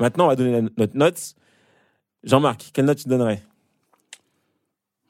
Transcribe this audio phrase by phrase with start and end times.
[0.00, 1.34] Maintenant, on va donner la- notre note.
[2.24, 3.42] Jean-Marc, quelle note tu donnerais?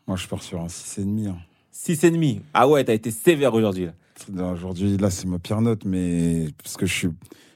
[0.07, 1.27] Moi, je pars sur un 6,5.
[1.29, 1.37] Hein.
[1.73, 2.41] 6,5.
[2.55, 3.86] Ah ouais, t'as été sévère aujourd'hui.
[3.86, 3.93] là.
[4.32, 7.09] Là, Aujourd'hui, là, c'est ma pire note, mais parce que je suis,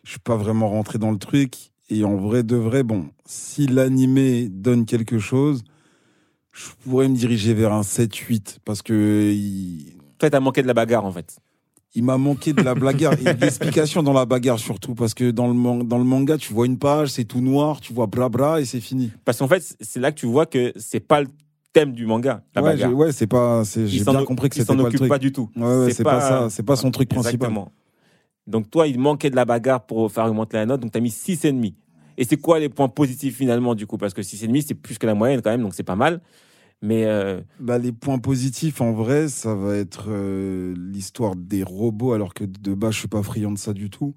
[0.04, 1.54] je suis pas vraiment rentré dans le truc.
[1.88, 5.62] Et en vrai de vrai, bon, si l'animé donne quelque chose,
[6.52, 10.74] je pourrais me diriger vers un 7-8 parce que il, Toi, t'as manqué de la
[10.74, 11.38] bagarre, en fait.
[11.94, 15.30] Il m'a manqué de la bagarre et de l'explication dans la bagarre surtout parce que
[15.30, 18.06] dans le, man- dans le manga, tu vois une page, c'est tout noir, tu vois
[18.06, 19.10] bra bra et c'est fini.
[19.24, 21.28] Parce qu'en fait, c'est là que tu vois que c'est pas le
[21.72, 22.90] thème du manga, la ouais, bagarre.
[22.90, 25.08] j'ai- ouais, c'est pas, j'ai bien compris que c'était pas le occupe truc.
[25.08, 25.48] pas du tout.
[25.56, 27.34] Ouais, ouais, C'est pas, pas- ça, c'est pas son truc principal.
[27.34, 27.72] Exactement.
[28.46, 31.00] Donc toi, il manquait de la bagarre pour faire augmenter la note, donc tu as
[31.00, 31.74] mis 6,5.
[32.18, 33.96] Et c'est quoi les points positifs finalement du coup?
[33.98, 36.20] Parce que 6,5 c'est plus que la moyenne quand même, donc c'est pas mal.
[36.82, 42.12] Mais euh, Bah, les points positifs, en vrai, ça va être euh, l'histoire des robots,
[42.12, 44.14] alors que de base, je suis pas friand de ça du tout.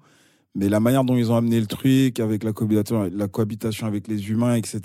[0.54, 4.08] Mais la manière dont ils ont amené le truc, avec la cohabitation, la cohabitation avec
[4.08, 4.80] les humains, etc.,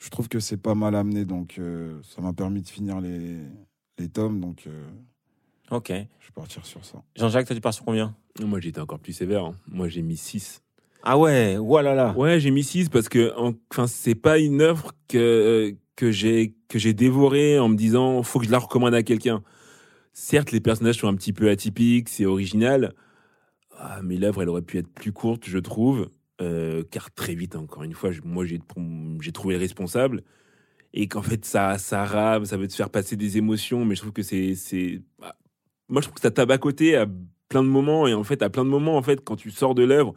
[0.00, 1.24] je trouve que c'est pas mal amené.
[1.24, 3.36] Donc, euh, ça m'a permis de finir les,
[3.98, 4.40] les tomes.
[4.40, 4.86] Donc, euh,
[5.70, 5.88] ok.
[5.88, 7.02] je vais partir sur ça.
[7.16, 8.14] Jean-Jacques, toi tu pars sur combien?
[8.40, 9.44] Moi, j'étais encore plus sévère.
[9.44, 9.54] hein.
[9.68, 10.62] Moi, j'ai mis 6.
[11.02, 12.12] Ah ouais, voilà.
[12.16, 16.54] Ouais, j'ai mis 6 parce que en- enfin c'est pas une œuvre que que j'ai
[16.68, 19.42] que j'ai dévorée en me disant faut que je la recommande à quelqu'un.
[20.12, 22.94] Certes, les personnages sont un petit peu atypiques, c'est original,
[23.76, 26.08] ah, mais l'œuvre elle aurait pu être plus courte, je trouve,
[26.40, 28.60] euh, car très vite encore une fois, moi j'ai
[29.20, 30.22] j'ai trouvé le responsable.
[30.94, 34.02] Et qu'en fait ça ça rame, ça veut te faire passer des émotions, mais je
[34.02, 35.36] trouve que c'est c'est bah,
[35.88, 37.06] moi je trouve que ça tabacoté à
[37.48, 38.06] plein de moments.
[38.06, 40.14] Et en fait à plein de moments en fait quand tu sors de l'œuvre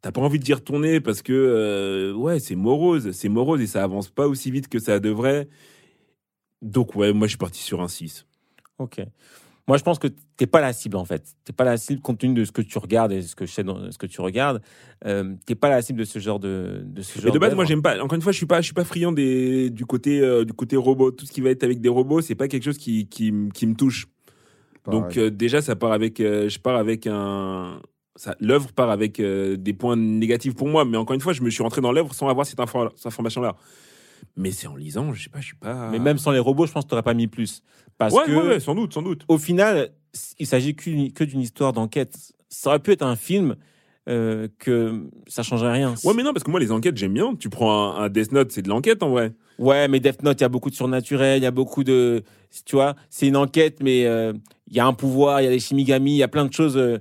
[0.00, 3.82] T'as pas envie d'y retourner parce que euh, ouais c'est morose, c'est morose et ça
[3.82, 5.48] avance pas aussi vite que ça devrait.
[6.62, 8.26] Donc ouais, moi je suis parti sur un 6.
[8.78, 9.00] Ok.
[9.66, 11.36] Moi, je pense que t'es pas la cible en fait.
[11.44, 13.52] T'es pas la cible compte tenu de ce que tu regardes et ce que je
[13.52, 14.62] sais dans ce que tu regardes.
[15.04, 17.34] Euh, t'es pas la cible de ce genre de de ce genre.
[17.34, 18.02] de base, moi j'aime pas.
[18.02, 20.54] Encore une fois, je suis pas, je suis pas friand des du côté euh, du
[20.54, 21.10] côté robot.
[21.10, 23.66] Tout ce qui va être avec des robots, c'est pas quelque chose qui qui, qui
[23.66, 24.06] me touche.
[24.90, 27.80] Donc euh, déjà, ça part avec, euh, je pars avec un,
[28.40, 30.84] l'œuvre part avec euh, des points négatifs pour moi.
[30.84, 33.06] Mais encore une fois, je me suis rentré dans l'œuvre sans avoir cette, info, cette
[33.06, 33.56] information-là.
[34.36, 35.90] Mais c'est en lisant, je sais pas, je suis pas.
[35.90, 37.62] Mais même sans les robots, je pense que t'aurais pas mis plus.
[37.96, 39.24] Parce ouais, que ouais, ouais, sans doute, sans doute.
[39.28, 39.90] au final,
[40.38, 42.16] il s'agit que d'une histoire d'enquête.
[42.48, 43.56] Ça aurait pu être un film
[44.08, 45.94] euh, que ça changerait rien.
[46.04, 47.34] Ouais, mais non, parce que moi les enquêtes j'aime bien.
[47.34, 49.32] Tu prends un, un Death Note, c'est de l'enquête en vrai.
[49.58, 52.22] Ouais, mais Death Note, il y a beaucoup de surnaturel, il y a beaucoup de,
[52.64, 54.32] tu vois, c'est une enquête, mais euh,
[54.68, 56.52] il y a un pouvoir, il y a les Shimigami, il y a plein de
[56.52, 56.98] choses euh,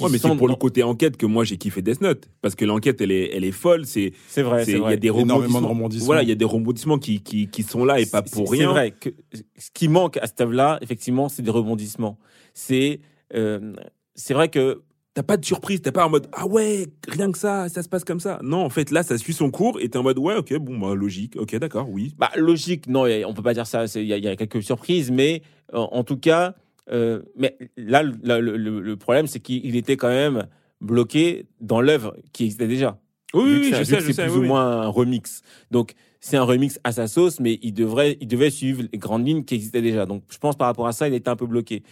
[0.00, 2.64] Ouais, mais c'est pour le côté enquête que moi j'ai kiffé Death Note parce que
[2.64, 3.86] l'enquête elle est elle est folle.
[3.86, 5.68] C'est C'est vrai, c'est- c'est il y a des Énormément de rebondissements.
[5.68, 6.06] rebondissements.
[6.06, 8.48] Voilà, il y a des rebondissements qui qui qui sont là et pas C'est- pour
[8.48, 8.70] c'est rien.
[8.70, 9.10] vrai que
[9.56, 12.18] ce qui manque à cette œuvre-là, effectivement, c'est des rebondissements.
[12.52, 13.00] C'est,
[13.34, 13.74] euh,
[14.14, 14.82] c'est vrai que
[15.14, 17.88] T'as pas de surprise, t'es pas en mode ah ouais rien que ça, ça se
[17.88, 18.38] passe comme ça.
[18.42, 20.76] Non, en fait là ça suit son cours et t'es en mode ouais ok bon
[20.78, 22.12] bah logique, ok d'accord oui.
[22.18, 23.86] Bah, logique, non, on peut pas dire ça.
[23.86, 25.40] c'est- Il y, a- il y a quelques surprises, mais
[25.72, 26.54] en, en tout cas,
[26.90, 30.46] euh, mais là, le, le- le- le problème, c'est qu'il était quand même
[30.80, 32.98] bloqué dans l'œuvre qui existait déjà.
[33.34, 34.22] Oui oui, c'est- je sais je c'est sais.
[34.26, 35.42] plus oui, ou moins un remix.
[35.70, 39.26] Donc, c'est un remix à sa sauce, mais il devrait, il devait suivre les grandes
[39.26, 40.06] lignes qui existaient déjà.
[40.06, 41.82] Donc, je pense par rapport à ça, il était un peu bloqué.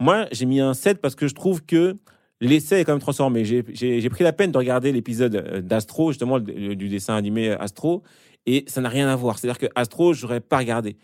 [0.00, 1.96] Moi, j'ai mis un 7 parce que je trouve que
[2.40, 3.44] l'essai est quand même transformé.
[3.44, 3.62] J'ai-
[4.10, 8.02] pris la peine de regarder l'épisode euh, d'Astro, justement, du dessin animé Astro,
[8.46, 9.38] et ça n'a rien à voir.
[9.38, 10.96] C'est-à-dire que Astro, j'aurais pas regardé.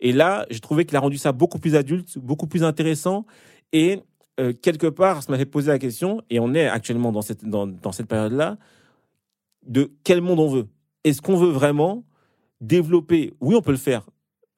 [0.00, 3.26] Et là, j'ai trouvé qu'il a rendu ça beaucoup plus adulte, beaucoup plus intéressant,
[3.72, 4.00] et
[4.40, 7.44] euh, quelque part, ça m'a fait poser la question, et on est actuellement dans cette,
[7.44, 8.58] dans, dans cette période-là,
[9.66, 10.68] de quel monde on veut?
[11.04, 12.04] Est-ce qu'on veut vraiment
[12.60, 14.08] développer, oui, on peut le faire,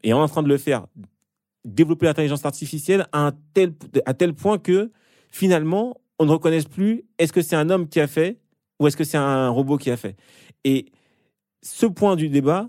[0.03, 0.87] et on est en train de le faire,
[1.65, 3.75] développer l'intelligence artificielle à, tel,
[4.06, 4.91] à tel point que
[5.31, 8.38] finalement, on ne reconnaisse plus est-ce que c'est un homme qui a fait
[8.78, 10.16] ou est-ce que c'est un robot qui a fait?
[10.65, 10.87] Et
[11.63, 12.69] ce point du débat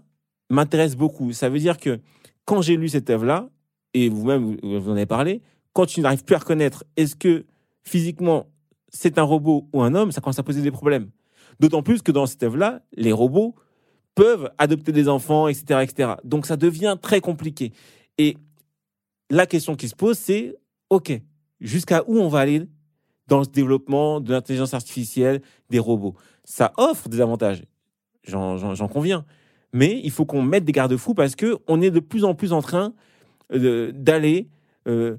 [0.50, 1.32] m'intéresse beaucoup.
[1.34, 2.00] Ça veut dire que
[2.46, 3.50] quand j'ai lu cette œuvre-là,
[3.94, 5.42] et vous-même, vous en avez parlé,
[5.74, 7.46] quand tu n'arrives plus à reconnaître est-ce que
[7.84, 8.48] physiquement
[8.92, 11.12] c'est un robot ou un homme, ça commence à poser des problèmes.
[11.60, 13.56] D'autant plus que dans cette œuvre-là, les robots
[14.16, 16.14] peuvent adopter des enfants, etc., etc.
[16.24, 17.72] Donc ça devient très compliqué.
[18.18, 18.38] Et
[19.30, 20.56] la question qui se pose, c'est
[20.90, 21.12] OK,
[21.62, 22.64] jusqu'à où on va aller
[23.28, 26.16] dans ce développement de l'intelligence artificielle, des robots?
[26.44, 27.64] Ça offre des avantages,
[28.30, 29.26] j'en- conviens.
[29.74, 32.54] Mais il faut qu'on mette des garde-fous parce que on est de plus en plus
[32.54, 32.94] en train
[33.52, 34.48] d'aller
[34.88, 35.18] euh,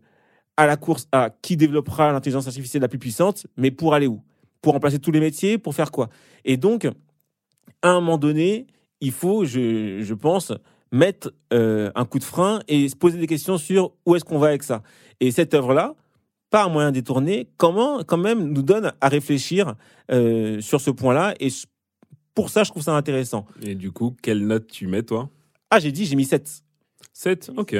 [0.56, 4.22] à la course à qui développera l'intelligence artificielle la plus puissante, mais pour aller où?
[4.62, 6.08] Pour remplacer tous les métiers Pour faire quoi?
[6.44, 6.86] Et donc,
[7.82, 8.66] à un moment donné,
[9.00, 10.52] il faut, je, pense,
[10.92, 14.38] mettre euh, un coup de frein et se poser des questions sur où est-ce qu'on
[14.38, 14.82] va avec ça?
[15.20, 15.94] Et cette œuvre-là,
[16.50, 19.74] par moyen détourné, comment, quand même, nous donne à réfléchir
[20.10, 21.48] euh, sur ce point-là et
[22.34, 23.46] pour ça, je trouve ça intéressant.
[23.62, 25.30] Et du coup, quelle note tu mets, toi?
[25.70, 26.62] Ah, j'ai dit, j'ai mis 7.
[27.12, 27.76] 7 Ok.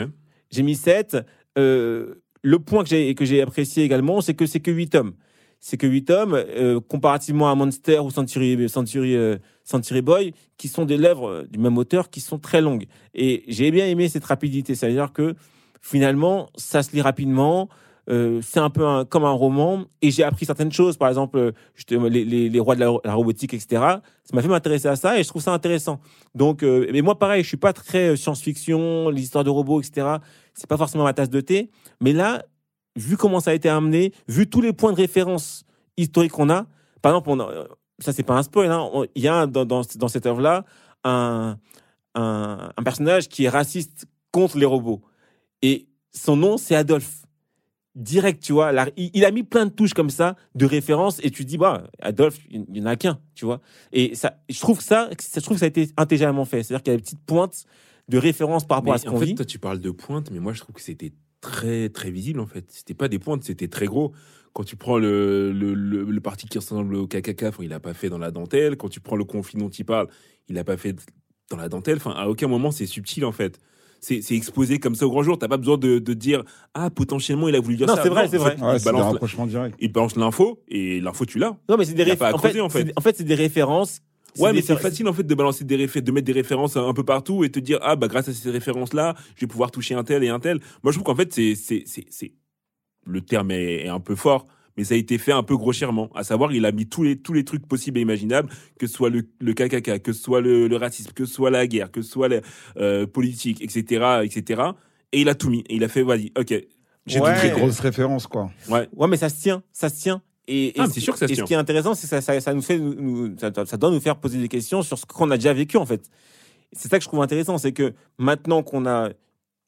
[0.50, 1.16] J'ai mis 7.
[1.58, 5.12] Euh, le point que j'ai que j'ai apprécié également, c'est que c'est que 8 tomes.
[5.60, 10.68] C'est que 8 tomes, euh, comparativement à Monster ou Century, Century, euh, Century Boy, qui
[10.68, 12.86] sont des lèvres du même auteur, qui sont très longues.
[13.14, 14.74] Et j'ai bien aimé cette rapidité.
[14.74, 15.34] C'est-à-dire que
[15.80, 17.68] finalement, ça se lit rapidement.
[18.10, 20.96] Euh, c'est un peu comme un roman et j'ai appris certaines choses.
[20.96, 21.52] Par exemple euh,
[22.08, 25.22] les, les, les rois de la, robotique etc ça m'a fait m'intéresser à ça et
[25.22, 26.00] je trouve ça intéressant.
[26.34, 30.16] Donc euh, mais moi pareil je suis pas très science-fiction l'histoire de robots etc
[30.54, 31.70] c'est pas forcément ma tasse de thé.
[32.00, 32.44] Mais là
[32.96, 35.64] vu comment ça a été amené vu tous les points de référence
[35.96, 36.66] historiques qu'on a
[37.02, 37.66] par exemple on a,
[38.00, 40.64] ça c'est pas un spoil hein, il y a dans, dans, dans cette œuvre là
[41.04, 41.58] un,
[42.16, 45.00] un, un personnage qui est raciste contre les robots.
[45.62, 47.19] Et son nom c'est Adolphe
[47.94, 48.72] direct, tu vois.
[48.96, 51.84] Il, il a mis plein de touches comme ça, de références, et tu dis, bah,
[52.00, 53.60] Adolphe, il n'y en a qu'un, tu vois.
[53.92, 56.62] Et ça, je trouve que ça, je trouve que ça a été intelligemment fait.
[56.62, 57.64] C'est-à-dire qu'il y a des petites pointes
[58.08, 59.34] de référence par rapport Mais à ce en qu'on fait, vit.
[59.34, 62.46] toi, tu parles de pointe, mais moi, je trouve que c'était très, très visible, en
[62.46, 62.64] fait.
[62.68, 64.12] C'était pas des pointes, c'était très gros.
[64.52, 67.94] Quand tu prends le, le, le, le parti qui ressemble au KKK, il a pas
[67.94, 68.76] fait dans la dentelle.
[68.76, 70.08] Quand tu prends le conflit dont il parle,
[70.48, 70.96] il a pas fait
[71.50, 71.98] dans la dentelle.
[71.98, 73.58] Enfin, à aucun moment, c'est subtil, en fait.
[74.00, 75.38] C'est c'est exposé comme ça au grand jour.
[75.38, 76.42] T'as pas besoin de, de dire,
[76.74, 78.02] ah, potentiellement, il a voulu dire Non, ça.
[78.02, 78.56] c'est vrai, c'est vrai.
[78.60, 79.14] Ouais, il balance
[79.78, 81.56] il l'info, et l'info, tu l'as.
[81.68, 82.86] Non, mais c'est des Il y a réf- pas à en fait, creuser, en fait.
[82.86, 84.00] c'est- en fait, c'est des références.
[84.38, 86.94] Ouais, mais c'est facile en fait de balancer des réfé- de mettre des références un
[86.94, 89.72] peu partout et te dire ah bah grâce à ces références là, je vais pouvoir
[89.72, 90.60] toucher un tel et un tel.
[90.84, 92.32] Moi je trouve qu'en fait c'est c'est c'est c'est
[93.04, 94.46] le terme est, est un peu fort,
[94.80, 96.08] mais ça a été fait un peu grossièrement.
[96.14, 98.48] À savoir il a mis tous les tous les trucs possibles et imaginables,
[98.78, 101.50] que ce soit le le KKK, que ce soit le, le racisme, que ce soit
[101.50, 102.40] la guerre, que ce soit la
[102.78, 104.62] euh, politique, etc etc.
[105.12, 105.60] Et il a tout mis.
[105.68, 106.54] Et il a fait vas-y ok.
[107.06, 107.32] J'ai Ouais.
[107.34, 107.60] Très traité.
[107.60, 108.50] grosse référence, quoi.
[108.68, 108.88] Ouais.
[108.96, 110.22] Ouais, mais ça se tient, ça se tient.
[110.46, 111.44] Et, et Ah, ce- c'est sûr que ça se et tient.
[111.44, 113.90] ce qui est intéressant, c'est que ça, ça, ça nous fait, nous- ça, ça doit
[113.90, 116.08] nous faire poser des questions sur ce qu'on a déjà vécu, en fait.
[116.72, 119.10] C'est ça que je trouve intéressant, c'est que maintenant qu'on a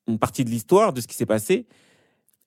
[0.08, 1.66] une partie de l'histoire de ce qui s'est passé,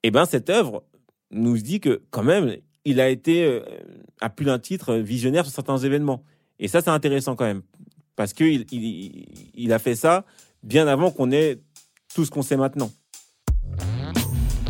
[0.03, 0.83] eh ben, cette œuvre
[1.31, 3.61] nous dit que, quand même, il a été, euh,
[4.21, 6.23] à plus d'un titre, visionnaire sur certains événements.
[6.59, 7.63] Et ça, c'est intéressant quand même.
[8.15, 9.25] Parce qu'il il,
[9.55, 10.25] il a fait ça
[10.63, 11.59] bien avant qu'on ait
[12.13, 12.91] tout ce qu'on sait maintenant.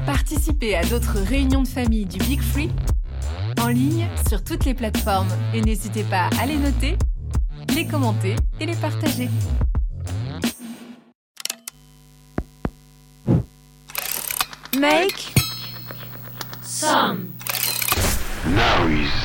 [0.05, 2.69] Participez à d'autres réunions de famille du Big Free
[3.61, 6.95] en ligne sur toutes les plateformes et n'hésitez pas à les noter,
[7.75, 9.29] les commenter et les partager.
[14.79, 15.44] Make
[16.83, 17.15] Now
[18.87, 19.24] he's